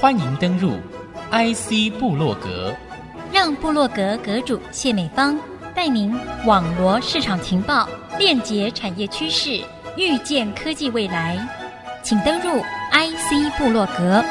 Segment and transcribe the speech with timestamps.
[0.00, 0.72] 欢迎登入
[1.30, 2.74] IC 部落格，
[3.32, 5.38] 让部落格阁主谢美芳
[5.74, 6.12] 带您
[6.44, 7.88] 网罗市场情报，
[8.18, 9.62] 链接产业趋势，
[9.96, 11.38] 预见科技未来。
[12.02, 14.24] 请登入 IC 部落格。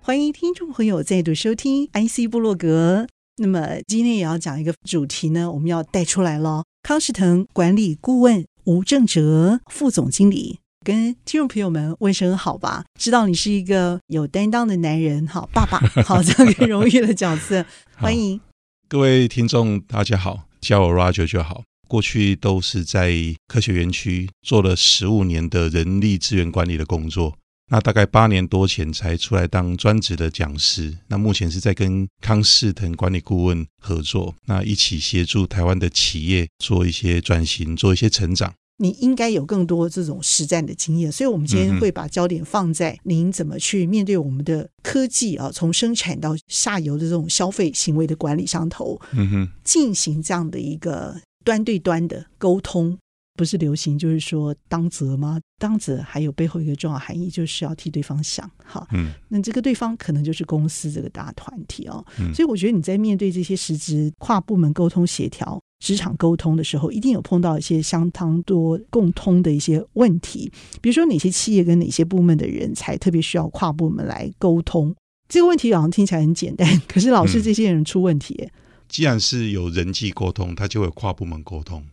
[0.00, 3.06] 欢迎听众朋友再度收听 IC 部落格。
[3.36, 6.64] 那么今天也要讲一个主题呢，我们要带出来了。
[6.82, 10.60] 康士腾管理顾问吴正哲副总经理。
[10.84, 18.40] 跟听众朋友们问声好吧，知道你是一个有担当的男人，好爸爸， 好这样一个荣誉的角色，欢迎
[18.88, 21.64] 各位听众，大家好，叫我 Roger 就好。
[21.88, 23.12] 过去都是在
[23.48, 27.36] 科学园区做了十五年的人力资源管理的工作，
[27.72, 30.96] 那大概八年多前才出来当专职的讲师。
[31.08, 38.54] 那目前是在跟康士腾管理顾问合作，那一起协助台湾的企业做一些转型，做一些成长。
[38.82, 51.14] 你应该有更多这种实战的经验，所以我们今天会把焦点放在您怎么去面对我们的科技啊，从生产到下游的这种消费行为的管理上头，嗯哼，进行这样的一个
[51.44, 52.96] 端对端的沟通，
[53.34, 55.38] 不是流行就是说当责吗？
[55.58, 62.02] 当责还有背后一个重要含义，就是要替对方想，哈，嗯，那这个对方可能就是公司这个大团体哦，
[62.34, 65.60] 所以我觉得你在面对这些实质跨部门沟通协调。
[65.80, 74.94] 职场沟通的时候，一定有碰到一些相当多共通的一些问题，比如说哪些企业跟哪些部门的人才特别需要跨部门来沟通。
[75.28, 78.36] 这个问题好像听起来很简单， 可是老是这些人出问题。
[78.40, 78.50] 嗯，
[78.88, 81.84] 既然是有人际沟通，它就会有跨部门沟通，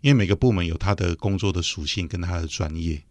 [0.00, 3.02] 因为每个部门有他的工作的属性跟他的专业，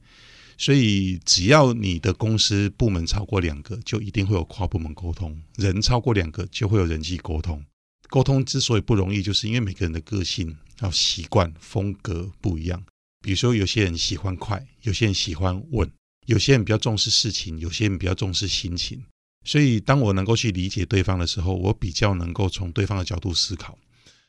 [0.57, 7.63] 所以只要你的公司部门超过两个，就一定会有跨部门沟通；人超过两个，就会有人际沟通。
[8.11, 12.83] 沟通之所以不容易，就是因为每个人的个性、还有习惯、风格不一样。
[13.23, 15.89] 比如说，有些人喜欢快，有些人喜欢稳，
[16.25, 19.01] 有些人比较重视事情，有些人比较重视心情。
[19.45, 23.77] 所以，当我能够去理解对方的时候，我比较能够从对方的角度思考。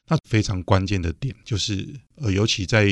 [0.07, 2.87] 那非常关键的点就是，呃，尤其在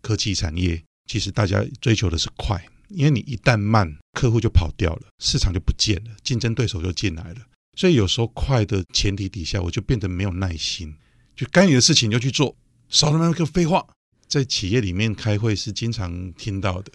[0.00, 7.40] 科技产业，其实大家追求的是快，因为你一旦慢，客户就跑掉了，市场就不见了，竞争对手就进来了。
[7.76, 10.94] 所以有时候快的前提底下，我就变得没有耐心，
[11.34, 12.54] 就该你的事情就去做，
[12.88, 13.86] 少了那个废话。
[14.28, 16.90] 在企业里面开会是经常听到的，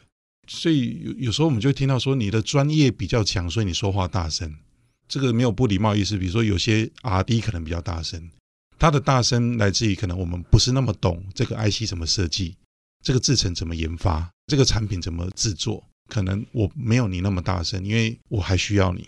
[0.48, 4.56] 所以有有时候我们就听到说，你的专业比较强，所以你说话大声。
[5.08, 8.30] 这个没有不礼貌意思，比如说有些 RD 可能比较大声，
[8.80, 12.56] 他的大声来自于可能我们不是那么懂这个 IC 怎么设计，
[13.04, 19.08] 这个制程怎么研发，这个产品怎么制作，可能我没有你那么大声，因为我还需要你。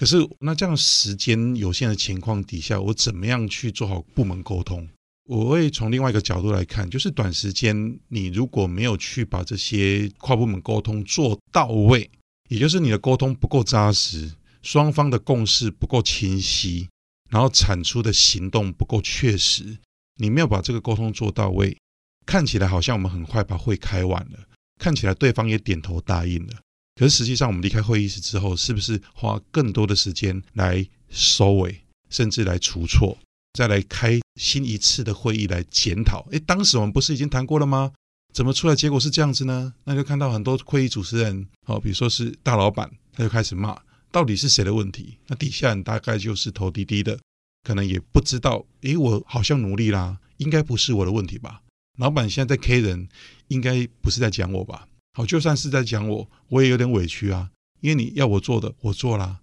[0.00, 4.88] 可是，那这样时间有限的情况底下，我怎么样去做好部门沟通？
[5.28, 12.10] 我会从另外一个角度来看，就是短时间你如果没有去把这些跨部门沟通做到位，
[12.48, 16.88] 也就是你的沟通不够扎实，双方的共识不够清晰，
[17.28, 19.76] 然后产出的行动不够确实，
[20.16, 21.76] 你没有把这个沟通做到位，
[22.24, 24.38] 看起来好像我们很快把会开完了，
[24.78, 26.54] 看起来对方也点头答应了。
[26.96, 31.80] 可是实际上，我们离开会议室之后，是不是花更多的时间来收尾，
[32.10, 33.16] 甚至来除错，
[33.54, 36.26] 再来开新一次的会议来检讨？
[36.30, 37.92] 诶，当时我们不是已经谈过了吗？
[38.32, 39.74] 怎么出来结果是这样子呢？
[39.84, 43.76] 那就看到很多会议主持人，哦，比如说是大老板，他就开始骂，
[44.12, 45.16] 到底是谁的问题？
[45.26, 47.18] 那底下人大概就是头低低的，
[47.64, 48.64] 可能也不知道。
[48.82, 51.62] 诶，我好像努力啦，应该不是我的问题吧？
[51.98, 53.08] 老板现在在 K 人，
[53.48, 54.86] 应该不是在讲我吧？
[55.12, 57.50] 好，就算是在讲我，我也有点委屈啊，
[57.80, 59.40] 因为你要我做的，我做啦。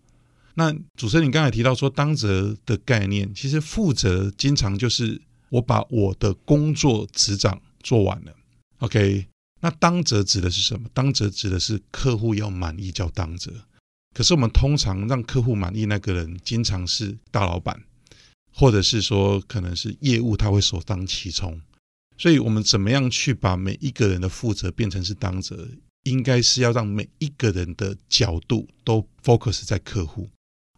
[0.56, 8.34] 那主持人，你刚才提到说当责的概念，其实负责经常就是我把我的工作职掌做完了。
[8.80, 9.28] OK，
[9.60, 10.90] 那当责指的是什么？
[10.94, 13.52] 当责指的是客户要满意叫当责。
[14.16, 17.84] 可是我们通常让客户满意那个人，经常是大老板，
[18.52, 21.62] 或者是说可能是业务，他会首当其冲。
[22.18, 25.68] 所以，我们怎么样去把每一个人的负责变成是当责？
[26.04, 30.30] 应该是要让每一个人的角度都 focus 在客户。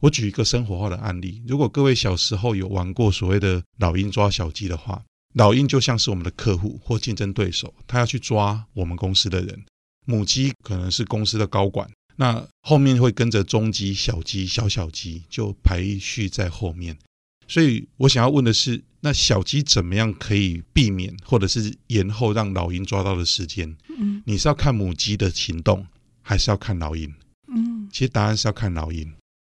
[0.02, 5.04] 我举一个生活化的案例：如果各位小时候有玩过所谓的老鹰抓小鸡的话，
[5.36, 9.56] 老鹰就像是我们的客户或竞争对手，他要去抓我们公司的人；
[10.06, 16.98] 母鸡可能是公司的高管，那后面会跟着中鸡、小鸡、小小鸡，就排序在后面。
[17.50, 23.76] 所以我想要问的是，那小鸡怎么样可以避免，或者是延后让老鹰抓到的时间？
[23.98, 25.86] 嗯，你是要看母鸡的行动，
[26.22, 27.12] 还是要看老鹰？
[27.48, 29.02] 嗯，其实答案是要看老鹰，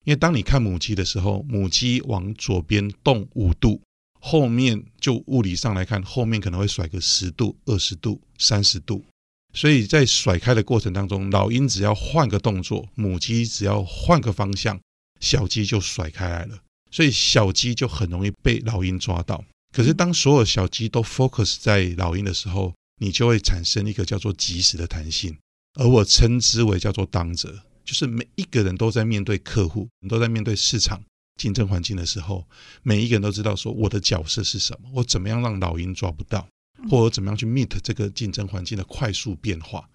[0.04, 3.82] 因为当你看母鸡的时候，母鸡往左边动五度，
[4.20, 9.04] 后面就物理上来看，后面可能会甩个十度、二十度、三十度。
[9.52, 14.78] 所以在甩开的过程当中，老鹰只要换个动作，母鸡只要换个方向，
[15.18, 16.56] 小鸡就甩开来了。
[16.90, 19.44] 所以小鸡就很容易被老鹰抓到。
[19.72, 25.36] 可是当所有小鸡都 focus 在老鹰的时候，你就会产生一个叫做及时的弹性，
[25.78, 31.00] 而我称之为叫做当责，就是每一个人都在面对客户，都在面对市场
[31.40, 32.46] 竞争环境的时候，
[32.82, 36.46] 每一个人都知道说我的角色是什么，我怎么样让老鹰抓不到。
[36.88, 39.86] 或者怎么样去 meet 这个竞争环境的快速变化？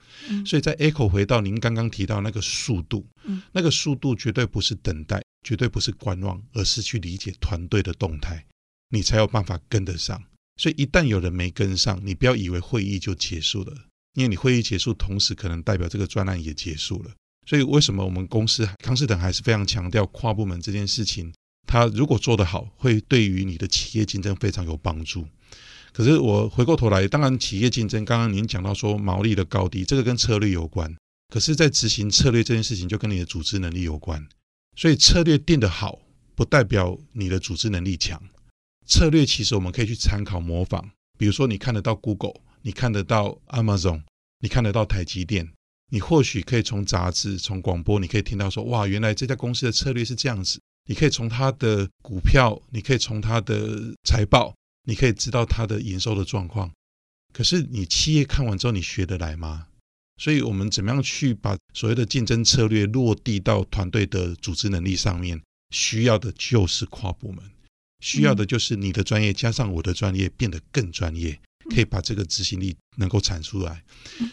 [0.45, 3.03] 所以在 echo 回到您刚刚提到那个速度，
[3.53, 8.45] 那个速度绝对不是等待，绝对不是观望，而是去理解团队的动态，
[8.89, 10.21] 你才有办法跟得上。
[10.57, 13.73] 所以一旦有人没跟上，你不要以为会议就结束了，
[14.15, 17.11] 因为你会议结束，同时可能代表这个专案也结束了。
[17.47, 21.31] 所以为什么我们公司康士腾还是非常强调跨部门这件事情？
[21.67, 25.27] 它如果做得好，会对于你的企业竞争非常有帮助。
[25.93, 30.93] 可是我回过头来，当然企业竞争，刚刚您讲到说毛利的高低，这个跟策略有关。
[31.33, 34.25] 可是，在执行策略这件事情，就跟你的组织能力有关。
[34.75, 35.99] 所以策略定得好，
[36.35, 38.21] 不代表你的组织能力强。
[38.85, 44.03] 策略其实我们可以去参考模仿，比如说你看得到 Google，你看得到 Amazon，
[44.39, 45.51] 你看得到台积电，
[45.91, 50.59] 你或许可以从杂志、从广播，你可以听到说，哇，原来这家公司的策略是这样子。
[50.87, 54.53] 你可以从它的股票，你可以从它的财报。
[54.87, 56.71] 你可以知道它的营收的状况，
[57.33, 59.65] 可是你企业看完之后，你学得来吗？
[60.17, 65.41] 所以，我们怎么样去把所谓的竞争策略落地到团队的组织能力上面？
[65.71, 67.43] 需要的就是跨部门，
[67.99, 71.39] 需要的就是你的专业加上我的专业，变得更专业，
[71.69, 73.83] 可以把这个执行力能够产出来。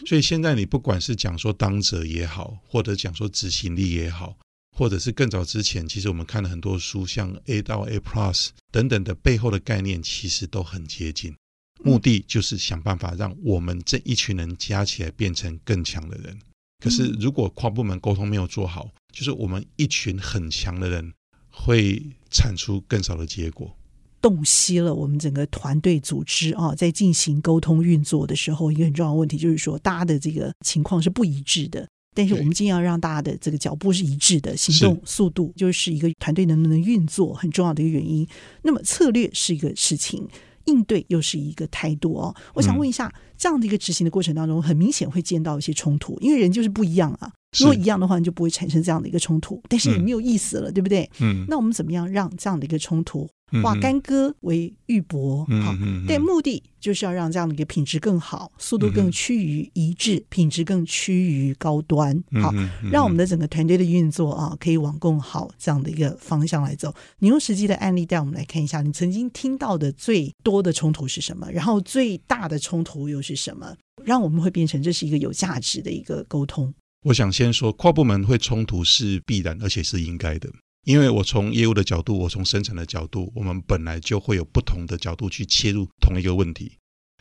[0.05, 4.37] 所以，现在你不管是讲说当者也好，或者讲说执行力也好。
[4.75, 11.35] 或者是更早之前，其实我们看了很多书，像 A 到 A Plus 等等的背后的概念，其实都很接近。
[11.83, 16.37] 目的就是想办法让我们这一群人加起来变成更强的人。
[16.83, 21.13] 可是如果跨部门沟通没有做好，就是我们一群很强的人
[21.49, 23.75] 会产出更少的结果，
[24.21, 31.87] 洞悉了我们整个团队组织啊，在进行沟通运作的时候，一个很重要的问题就是说，大家的这个情况是不一致的。
[32.15, 38.27] 但是我们尽量让大家的这个脚步是一致的，行动速度就是一个团队能不能运作很重要的一个原因。
[38.61, 40.27] 那么策略是一个事情，
[40.65, 42.35] 应对又是一个态度哦。
[42.53, 47.31] 我想问一下，这样的一个执行的过程当中，很明显会见到一些冲突，因为人就是不一样啊。
[47.59, 51.07] 如果一样的话，你就不会产生这样的一个冲突，但是也没有意思了，对不对？
[51.19, 51.45] 嗯。
[51.47, 53.29] 那我们怎么样让这样的一个冲突？
[53.61, 55.75] 化干戈为玉帛，嗯好，
[56.07, 62.51] 但目的就是要让这样的一个品质更好，速度更趋于一致，品质更趋于高端，好，
[62.91, 66.91] 让我们的整个团队的运作啊，可以往更好这样的一个方向来走。
[67.19, 71.47] 你用实际的案例带我们来看一下，你曾经听到的最多的冲突是什么？
[71.51, 73.75] 然后最大的冲突又是什么？
[74.03, 76.71] 让我们会变成这是一个有价值的一个沟通。
[77.05, 80.49] 我想先说，跨部门会冲突是必然，而且是应该的。
[80.85, 86.73] 因为我从业务的角度，我从生产的角度，我们本来就会有不同的角度去切入同一个问题，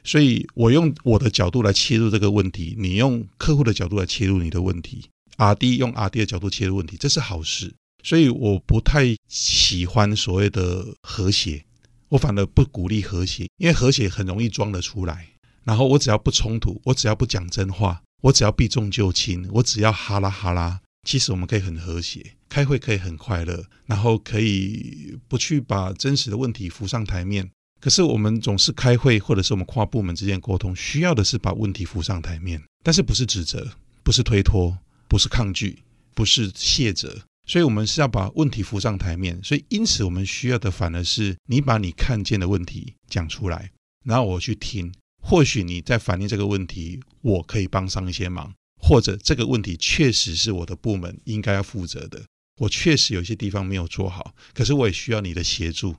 [0.02, 7.72] 所以我用我的角度来切入这个问题，你用客户的角度来切入你的问题，RD 用 RD 的角度切入问题，这是好事。
[8.02, 11.64] 所以我不太喜欢所谓的和谐，
[12.08, 15.28] 我反而不鼓励和谐，因为和谐很容易装得出来。
[15.64, 20.80] 然后我只要不冲突，我只要不讲真话，我只要避重就轻，我只要哈拉哈拉。
[21.04, 27.50] 其实我们可以很和谐，开会可以很快乐，然后可以不去把真实的问题浮上台面。
[27.80, 33.68] 可是我们总是开会，或者是我们跨部门之间沟通，需要的是把问题浮上台面，但是不是指责，
[34.04, 34.78] 不是推脱，
[35.08, 35.82] 不是抗拒，
[36.14, 37.22] 不是卸责。
[37.48, 39.42] 所以我们是要把问题浮上台面。
[39.42, 43.72] 所以因此我们需要的反而是你把你看见的问题讲出来，
[44.04, 44.92] 然后我去听。
[45.22, 48.52] 或许你在反映这个问题，我可以帮上一些忙。
[48.84, 52.20] 或者这个问题确实是我的部门应该要负责的，
[52.56, 55.94] 我确实有些地方没有做好，可是我也需要你的协助。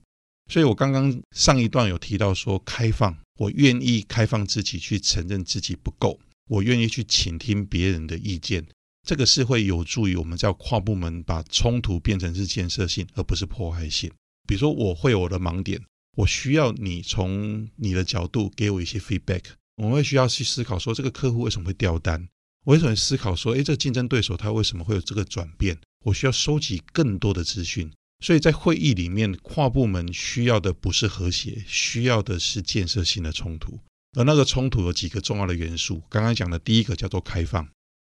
[0.52, 8.66] 所以我刚刚上一段有提到说开放，我愿意开放自己去承认自己不够，我愿意去倾听别人的意见，
[9.08, 14.12] 这个是会有助于我们在跨部门把冲突变成是建设性而不是破坏性。
[14.46, 15.82] 比如说我会有我的盲点，
[16.16, 19.44] 我需要你从你的角度给我一些 feedback，
[19.78, 22.28] 我们会需要去思考说这个客户为什么会掉单。
[22.66, 25.78] 我也很思考说，诶，这个竞争对手他为什么会有这个转变？
[26.06, 27.92] 我需要收集更多的资讯。
[28.24, 33.80] 所以在会议里面，跨部门需要的不是和谐，需要的是建设性的冲突。
[34.18, 37.68] 而那个冲突有几个重要的元素，刚刚讲的第一个叫做开放，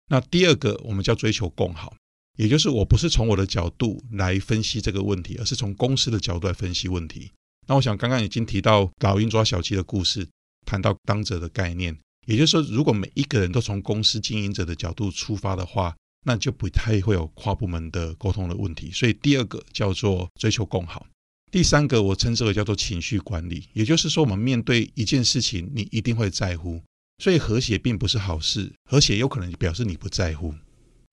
[0.09, 1.95] 那第二个我们叫追求共好，
[2.37, 7.33] 也就是我不是从我的角度来分析这个问题，而是从公司的角度来分析问题。
[7.69, 10.27] 那我想刚刚已经提到老鹰抓小鸡的故事，
[10.67, 11.97] 谈到当者的概念。
[12.27, 15.95] 也就是说，如果每一个人都从公司经营者的角度出发的话，
[16.25, 18.91] 那就不太会有跨部门的沟通的问题。
[18.91, 21.07] 所以第二个叫做追求共好，
[21.51, 23.69] 第三个我称之为叫做情绪管理。
[23.75, 26.83] 也就是说，我们面对一件事情，你一定会在乎。
[27.23, 30.55] 所以和谐并不是好事，和谐有可能表示你不在乎。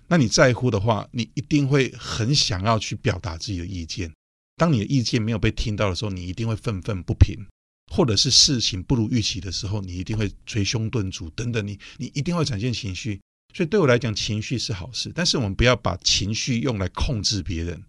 [0.08, 4.10] 那你在乎的话，你一定会很想要去表达自己的意见。
[4.56, 7.46] 当你的意见没有被听到的时候，你一定会愤愤不平，
[7.92, 11.66] 或者是事情不如预期的时候，你一定会捶胸顿足等等。
[11.66, 13.20] 你你一定会展现情绪。
[13.54, 17.84] 所以对我来讲，情绪是好事，但是我们不要把情绪用来控制别人，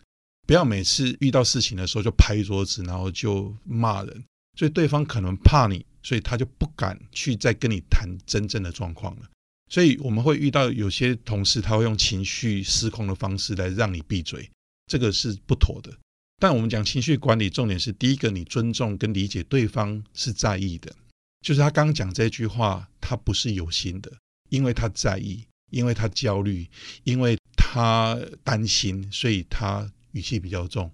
[0.46, 4.24] 不要每次遇到事情的时候就拍桌子，然后就骂人。
[4.58, 5.84] 所以对方可能怕你。
[6.02, 9.22] 所以他就不敢去再跟你谈真正的状况了。
[9.68, 14.48] 所以我们会遇到有些同事，他会用情绪失控的方式来让你闭嘴，
[14.86, 15.92] 这个是不妥的。
[16.38, 20.94] 但我们讲情绪管理，重点是第一个，你尊重跟理解对方是在意的。
[21.40, 24.12] 就是他刚讲这句话，他不是有心的，
[24.50, 26.66] 因为他在意，因为他焦虑，
[27.04, 30.90] 因为他担心，所以他语气比较重。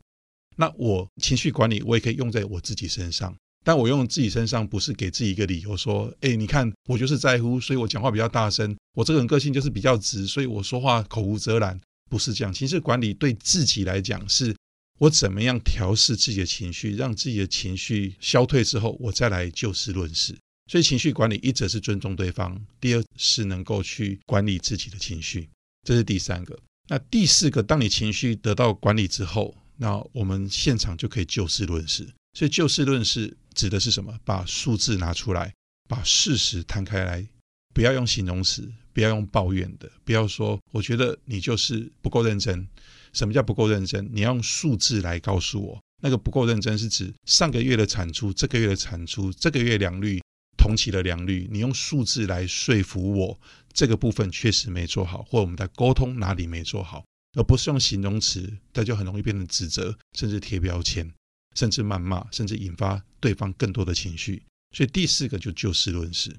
[0.57, 3.35] 那我情绪管理，我也可以用在我自己身上。
[3.65, 8.77] 但我用自己身上，不是给自己一个理由说，哎，你看我就是在乎，所以我讲话比较大声。
[8.95, 11.81] 我这个人个性就是比较直，所以我说话口无遮拦，
[12.11, 12.53] 不是这样。
[12.53, 14.55] 情绪管理对自己来讲，是
[15.03, 20.33] 我怎么样调试自己的情绪，让自己的情绪消退之后，我再来就事论事。
[20.71, 25.49] 所以情绪管理一则是尊重对方，第二是能够去管理自己的情绪，
[25.85, 26.57] 这是第三个。
[26.89, 32.09] 那第四个，当你情绪得到管理之后，那我们现场就可以就事论事。
[32.39, 34.17] 所以就事论事指的是什么？
[34.25, 35.53] 把数字拿出来，
[35.89, 37.27] 把事实摊开来，
[37.75, 42.65] 不要用形容词，不要用抱怨的，不要说我觉得你就是不够认真。
[43.13, 44.09] 什么叫不够认真？
[44.13, 50.21] 你要用数字来告诉我，那个不够认真是指上个月的产出、这个月的产出、这个月良率、
[50.57, 53.41] 同期的良率，你用数字来说服我
[53.73, 57.05] 这个部分确实没做好，或我们在沟通哪里没做好，
[57.37, 61.13] 而不是用形容词，那就很容易变成指责，甚至贴标签。
[61.55, 64.43] 甚至谩骂，甚至引发对方更多的情绪。
[64.75, 66.35] 所以第四个就就事论事。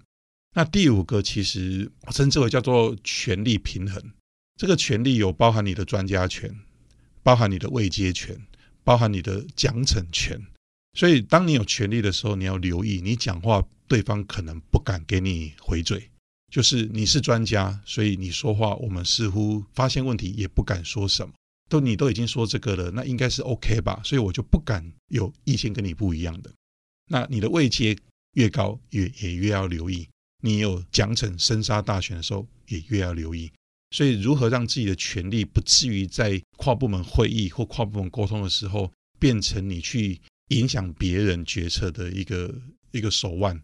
[0.56, 4.02] 那第五个其实我称之为叫做权力平衡。
[4.56, 6.56] 这个权利有包含你的专家权，
[7.22, 8.40] 包含你的位阶权，
[8.84, 10.40] 包含你的奖惩权。
[10.94, 16.10] 所以当你有权利的时候，你要留意，你讲话对方可能不敢给你回嘴。
[16.52, 21.34] 就是你是专家，所以你说话，我们似乎发现问题也不敢说什么。
[21.68, 24.00] 都你都已经说这个了，那应该是 OK 吧？
[24.04, 26.52] 所以我就不敢有意见跟你不一样的。
[27.10, 27.98] 那你的位阶
[28.34, 30.08] 越高，越也越要留意。
[30.44, 33.52] 你有奖惩生杀大权的时候，也越要留意。
[33.94, 40.20] 所以如何让自己的权力不至于在跨部门会议或跨部门沟通的时候，变成你去
[40.50, 42.54] 影响别人决策的一个
[42.92, 43.62] 一个手腕，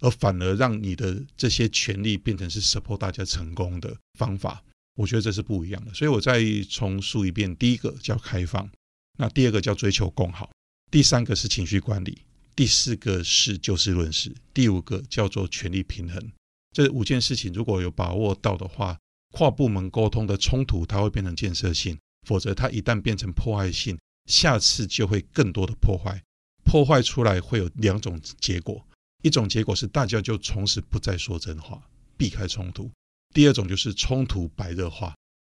[0.00, 4.62] 而反而让你的这些权力变成是 support 大家成功的方法。
[4.96, 8.70] 我觉得这是不一样的，所以我再重述一遍：第一个叫开放，
[9.16, 10.50] 那第二个叫追求共好，
[10.90, 12.18] 第三个是情绪管理，
[12.54, 16.30] 第四个是就事论事，第五个叫做权力平衡。
[16.72, 18.98] 这五件事情如果有把握到的话，
[19.32, 26.22] 跨部门沟通的冲突它会变成建设性，否则它一旦变成破坏性，下次就会更多的破坏。
[26.64, 28.84] 破坏出来会有两种结果，
[29.22, 31.82] 一种结果是大家就从此不再说真话，
[32.16, 32.90] 避开冲突。
[33.32, 35.14] 第二种就是冲突白热化，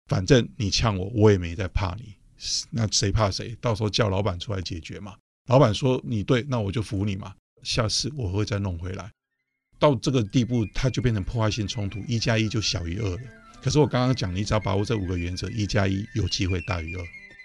[0.06, 2.14] 反正你呛我，我也没在怕你，
[2.70, 3.56] 那谁怕谁？
[3.60, 5.16] 到时候叫老板出来解决嘛。
[5.48, 7.34] 老板说你对，那我就服你嘛。
[7.62, 9.10] 下次我会再弄回来。
[9.78, 13.22] 到这个地步，它就变成破坏性冲突，一加一就小于二了。
[13.62, 17.02] 可是我刚刚讲，你只要把握这五个原则，一加一有机会大于二。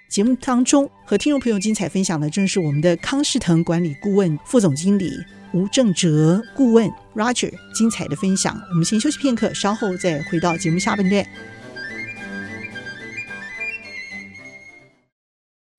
[0.10, 5.12] 节目当中和听众朋友精彩分享的，正是我们的康仕腾管理顾问副总经理。
[5.54, 11.26] 吴正哲顾问 Roger 精彩的分享，我们先休息片刻，稍后再回到节目下半段。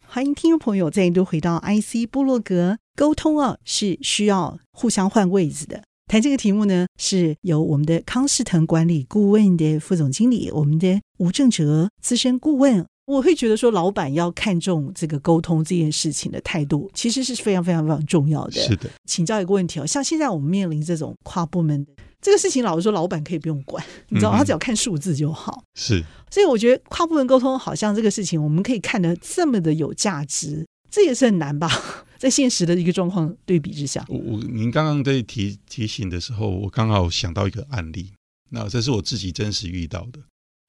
[0.07, 5.88] 欢迎听众朋友再度回到 IC 部落格，沟通啊是需要互相换位子的。
[6.09, 12.85] 谈这个题目呢，是由我们的康士腾管理顾问的副总经理，我们的吴正哲资深顾问。
[13.05, 18.53] 我会觉得说，老板要看重这个沟通这件事情的态度，其实是非常非常非常重要的。
[18.53, 25.63] 是的，请教一个问题哦，像现在我们面临这种跨部门的这个事情，老实说，老板可以不用管，你知道，他只要看数字就好。
[25.75, 31.71] 是，所以我觉得跨部门沟通好像这个事情，我们可以看得这么的有价值，这也是很难吧？
[32.19, 38.13] 在现实的一个状况对比之下，我我您刚刚在提提醒的时候，我刚好想到一个案例，
[38.51, 40.19] 那这是我自己真实遇到的。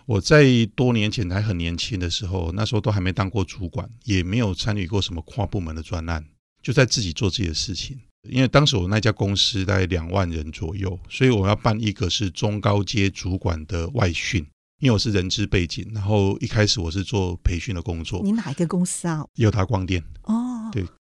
[0.06, 6.24] 我在多年前还很年轻的时候，那时候都还没当过主管，也没有参与过什么跨部门的专案，
[6.62, 8.00] 就在自己做自己的事情。
[8.30, 14.46] 因为当时我那家公司大概两万人左右，所以我要办一个是中高阶主管的外训。
[14.82, 18.22] 因为我是人资背景，然后一开始我是做培训的工作。
[18.24, 19.26] 你哪一个公司啊？
[19.36, 20.02] 友达光电。
[20.24, 20.49] 哦，对，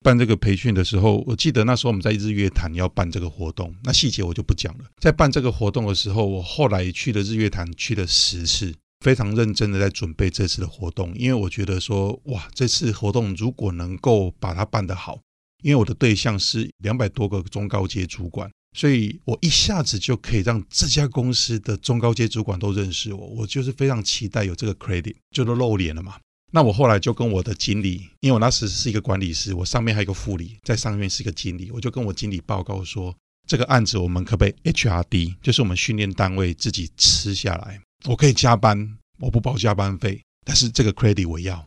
[0.07, 4.85] 办这个培训的时候，我记得那时候我们在日月潭要办这个活动，那细节我就不讲了。
[5.01, 8.73] 在办这个活动的时候，我后来去了日月潭，去了十次。
[9.01, 15.19] 非常认真的在准备这次的活动，因为我觉得说，哇，这次活动如果能够把它办得好，
[15.63, 26.15] 因为我的对象是两百多个中高阶主管，所以我一下子就可以让这家公司的中高阶主管都认识我，我就是非常期待有这个 credit，就都露脸了嘛。
[26.53, 33.15] 那我后来就跟我的经理，因为我那时是一个管理师，我上面还有一个副理，在上面是一个经理，我就跟我经理报告说，
[33.49, 37.81] 这个案子我们可不可以 HRD，就是我们训练单位自己吃下来。
[38.05, 41.67] 我可以加班，我不包加班费，但是这个 credit 我要。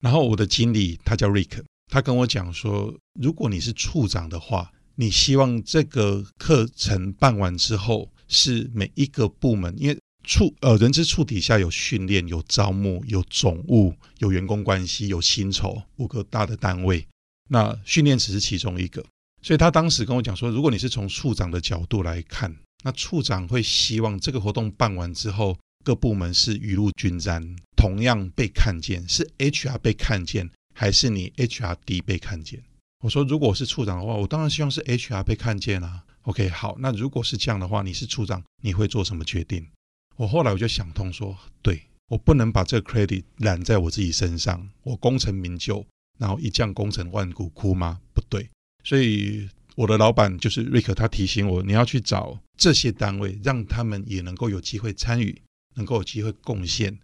[0.00, 9.98] 然后我的经理他叫 Rick，他跟我讲说，如果你是处长的话，你希望这个课程办完之后，是每一个部门，因为
[10.30, 17.04] 处呃人资处底下有训练、有招募、有总务、有员工关系、有薪酬五个大的单位，
[17.48, 19.04] 那训练只是其中一个。
[19.42, 22.56] 所以他当时跟我讲说，如果你是从处长的角度来看。
[22.84, 27.44] 那处长会希望这个活动办完之后，各部门是雨露均沾，
[27.76, 32.62] 同样被看见，是 HR 被看见，还是你 HRD 被看见？
[33.02, 36.04] 我说，如果我是处长的话，我当然希望是 HR 被看见啊。
[36.22, 39.66] OK，好，那如果是这样的话，你是处长，你会做什么决定？
[40.20, 45.86] 我后来我就想通说，对，我不能把这个 credit 揽在我自己身上，我功成名就，
[46.18, 48.00] 然后一将功成万骨枯吗？
[48.12, 48.48] 不对，
[48.84, 49.48] 所以。
[49.76, 55.40] 我的老板就是瑞克，他提醒我，你要去找这些单位，让他们也能够有机会参与，
[55.76, 56.98] 能够有机会贡献。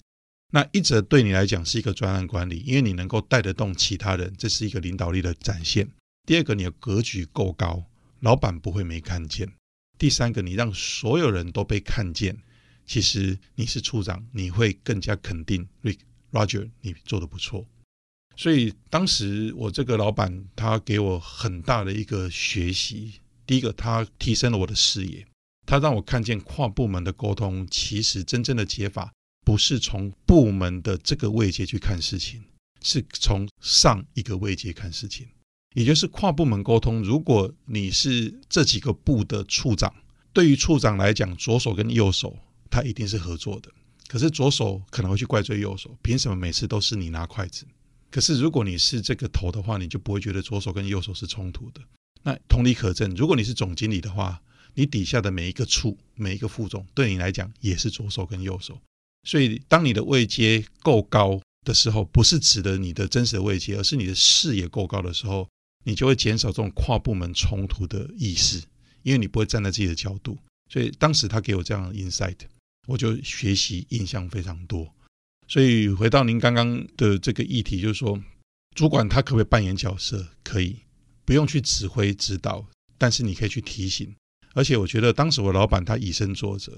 [0.52, 5.88] 那一则对你来讲是一个专案管理，因为你能够带得动其他人，这是一个领导力的展现。
[6.26, 7.85] 第二个，你的格局够高，
[8.20, 9.50] 老板不会没看见。
[9.96, 12.37] 第三个，你让所有人都被看见，
[12.87, 15.99] 其实你是处长，你会更加肯定，Rick
[16.31, 17.66] Roger，你做得不错。
[18.37, 23.20] 所以当时我这个老板他给我很大的一个学习。
[23.46, 25.25] 第一个，他提升了我的视野，
[25.64, 29.12] 他让我看见跨部门的沟通，其实真正的解法
[29.44, 32.42] 不是从部门的这个位阶去看事情，
[32.83, 35.29] 是从上一个位阶看事情。
[35.75, 39.94] 也就是跨部门沟通，如果你是这几个部的处长，
[40.33, 42.37] 对于处长来讲，左手跟右手
[42.70, 43.70] 他一定是合作的。
[44.09, 47.66] 可是左手可能会去怪罪右手，凭什么每次都是你拿筷子？
[48.09, 51.81] 可是，如果你是这个头的话，你就不会觉得左手跟右手是冲突的。
[52.22, 54.40] 那同理可证，如果你是总经理的话，
[54.74, 58.81] 你底下的每一个处、每一个副总，对你来讲也是左手跟右手。
[59.24, 65.48] 所以，当你的位阶够高的时候，不是指的你的真实的位阶，而是你的视野够高的时候，
[65.85, 68.62] 你就会减少这种跨部门冲突的意识，
[69.02, 70.38] 因为你不会站在自己的角度。
[70.72, 72.37] 所以，当时他给我这样的 insight，
[72.87, 74.92] 我就学习印象非常多。
[75.49, 78.20] 所以回到您刚刚的这个议题，就是说，
[78.75, 80.27] 主管他可不可以扮演角色？
[80.42, 80.77] 可以，
[81.25, 82.66] 不用去指挥指导，
[82.99, 84.14] 但是你可以去提醒。
[84.55, 86.72] 而且我觉得当时我老板他以身作则，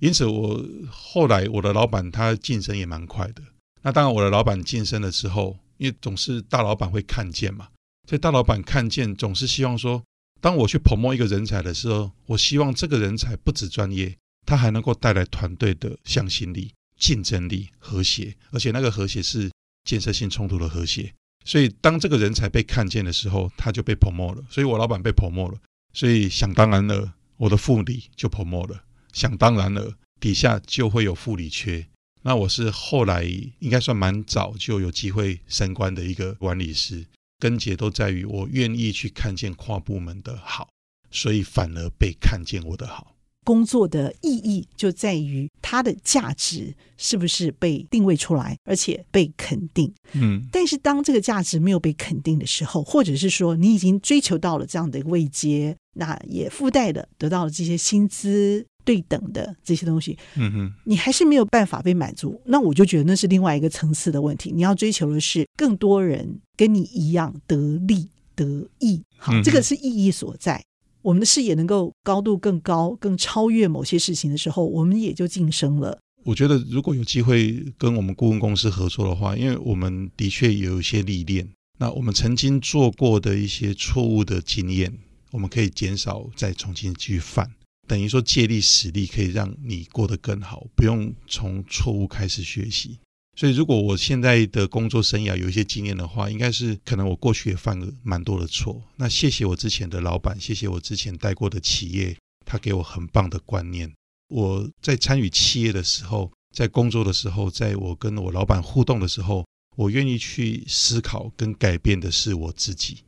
[0.00, 3.42] 因此我后来我的老板他晋升也蛮快的。
[3.82, 7.68] 那当然我的老板晋升了之后，因为总是大老板会看见嘛，
[8.08, 10.02] 所以大老板看见总是希望说，
[10.40, 14.16] 当我去 promote 一个人才的时候，我希望这个人才不止专业，
[14.48, 16.72] 他还能够带来团队的向心力。
[16.98, 19.48] 竞争力、和谐，而且那个和谐是
[19.84, 21.14] 建设性冲突的和谐。
[21.44, 24.42] 所以，当这个人才被看见的时候，他就被 promo 了。
[24.50, 25.60] 所以我老板被 promo 了。
[25.92, 28.82] 所以想当然了，我的副理就 promo 了。
[29.12, 31.86] 想当然了，底下就会有副理缺。
[32.22, 33.22] 那我是后来
[33.60, 37.06] 应该算蛮早就有机会升官的一个管理师。
[37.38, 40.68] 根结都在于我愿意去看见跨部门的好，
[41.12, 43.14] 所以反而被看见我的好。
[43.48, 49.90] 工作的意义就在于它的价值是不是被定位出来，而且被肯定。
[50.12, 62.38] 嗯，但是当这个价值没有被肯定的时候，或者是说你已经追求到了这样的一个位阶，那也附带的得到了这些薪资对等的这些东西，嗯哼，你还是没有办法被满足。
[62.44, 64.52] 那我就觉得那是另外一个层次的问题。
[64.54, 67.56] 你要追求的是更多人跟你一样得
[67.86, 70.62] 利得益，好，这个是意义所在。
[71.02, 75.98] 我们的视野能够高度更高，更超越某些事情的时候，我们也就晋升了。
[76.24, 84.92] 我觉得如果有机会跟我们顾问公司合作的话，因为我们的确有一些历练，那我们曾经做过的一些错误的经验，
[85.30, 87.50] 我们可以减少再重新去犯。
[87.86, 92.98] 等于说借力使力，可以让你过得更好，不用从错误开始学习。
[93.38, 98.82] 所以，如果我现在的工作生涯有一些经验的话，应该是可能我过去也犯了蛮多的错。
[98.96, 103.94] 那谢谢我之前的老板，谢谢我之前带过的企业，他给我很棒的观念。
[104.26, 109.46] 我在参与企业的时候，在工作的时候，在我跟我老板互动的时候，
[109.76, 113.04] 我愿意去思考跟改变的是我自己。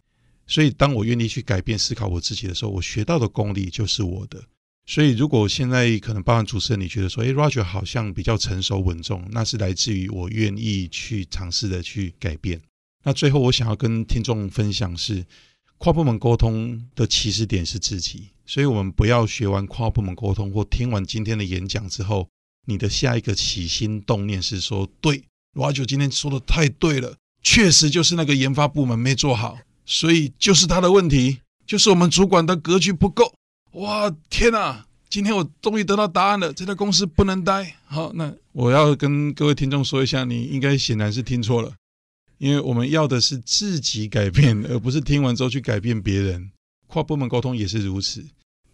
[0.46, 4.40] 所以，当我愿意去改变思考我自己的时候，我学到的功力就是我的。
[4.90, 12.60] 所以，如果现在可能，包含主持人，你觉得说，诶，Roger 好像比较成熟稳重，那是来自于我愿意去尝试的去改变。
[13.04, 15.24] 那最后，我想要跟听众分享是，
[15.78, 22.28] 跨部门沟通的起始点是自己，所以我们不要学完跨部门沟通或听完今天的演讲之后，
[22.66, 25.22] 你的下一个起心动念是说，对
[25.54, 33.32] ，Roger 今天说的太对了，确实就是那个研发部门没做好，所以就是他的问题，就是我们主管的格局不够。
[33.72, 34.84] 哇，天哪！
[35.08, 37.76] 今天我终于得到答案了，这家公司不能待。
[37.84, 41.72] 好，那我要跟各位听众说一下，你应该显然是听错了，
[42.38, 46.50] 因为我们要的是自己改变，而不是听完之后去改变别人。
[46.86, 48.24] 跨部门沟通也是如此，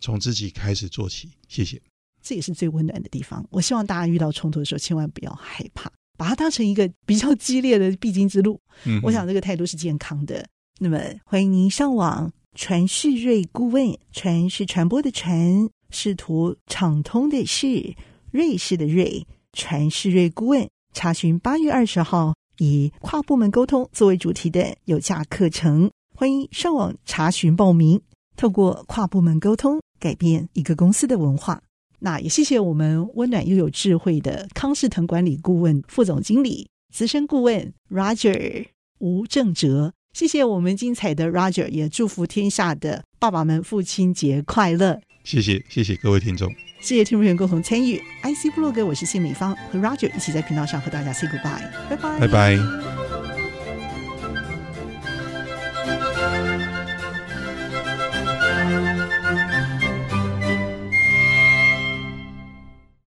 [0.01, 1.31] 从自己开始做起。
[1.49, 1.81] 谢谢。
[2.23, 3.47] 这也是最温暖的地方。
[3.51, 8.59] 我希望大家遇到冲突的时候，千万不要害怕，把它当成一个比较激烈的必经之路。
[8.85, 10.47] 嗯，我想这个态度是健康的。
[10.79, 12.33] 那么，欢迎您上网。
[12.57, 17.95] 传世瑞顾问，传是传播的传，视图畅通的视，
[18.31, 28.01] 瑞士的瑞，传世瑞顾问，查询八月二十号以跨部门沟通作为主题的有价课程，欢迎上网查询报名。
[28.37, 31.63] 透过跨部门沟通，改变一个公司的文化。
[31.99, 38.65] 那也谢谢我们温暖又有智慧的康士腾管理顾问副总经理、资深顾问 Roger
[38.99, 39.93] 吴正哲。
[40.17, 44.99] 谢谢我们精彩的 Roger，也祝福天下的爸爸们父亲节快乐。
[45.25, 46.51] 谢谢，谢谢各位听众，
[46.81, 47.99] 谢谢听众朋友共同参与。
[48.23, 52.96] IC 部落格，我是谢美芳，和 Roger 一起在频道上和大家 say goodbye，拜拜，拜拜。